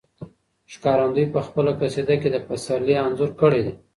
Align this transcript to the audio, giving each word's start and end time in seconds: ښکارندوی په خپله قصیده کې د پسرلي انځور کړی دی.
ښکارندوی 0.73 1.25
په 1.33 1.39
خپله 1.47 1.71
قصیده 1.79 2.15
کې 2.21 2.29
د 2.31 2.37
پسرلي 2.47 2.95
انځور 3.05 3.31
کړی 3.41 3.61
دی. 3.65 3.73